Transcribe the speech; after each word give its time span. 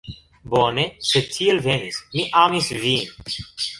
Bone, 0.53 0.85
sed 1.09 1.29
tiel 1.35 1.61
venis, 1.67 1.99
mi 2.17 2.25
amis 2.45 2.71
vin 2.87 3.37